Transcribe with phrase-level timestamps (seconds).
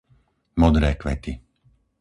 [0.61, 1.33] modré kvety